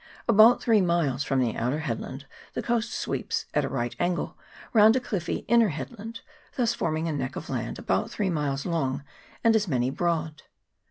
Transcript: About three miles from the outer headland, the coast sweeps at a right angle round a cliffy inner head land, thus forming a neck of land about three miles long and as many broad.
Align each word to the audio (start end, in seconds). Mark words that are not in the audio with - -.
About 0.27 0.63
three 0.63 0.81
miles 0.81 1.23
from 1.23 1.39
the 1.41 1.55
outer 1.55 1.81
headland, 1.81 2.25
the 2.55 2.63
coast 2.63 2.91
sweeps 2.91 3.45
at 3.53 3.63
a 3.63 3.69
right 3.69 3.95
angle 3.99 4.35
round 4.73 4.95
a 4.95 4.99
cliffy 4.99 5.45
inner 5.47 5.67
head 5.69 5.95
land, 5.95 6.21
thus 6.55 6.73
forming 6.73 7.07
a 7.07 7.13
neck 7.13 7.35
of 7.35 7.51
land 7.51 7.77
about 7.77 8.09
three 8.09 8.31
miles 8.31 8.65
long 8.65 9.03
and 9.43 9.55
as 9.55 9.67
many 9.67 9.91
broad. 9.91 10.41